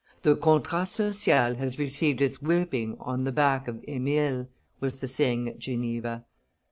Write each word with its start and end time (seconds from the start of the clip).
"The 0.23 0.35
Contrat 0.35 0.87
Social 0.87 1.53
has 1.57 1.77
received 1.77 2.21
its 2.23 2.41
whipping 2.41 2.97
on 2.99 3.23
the 3.23 3.31
back 3.31 3.67
of 3.67 3.85
Emile," 3.87 4.47
was 4.79 4.97
the 4.97 5.07
saying 5.07 5.47
at 5.47 5.59
Geneva. 5.59 6.25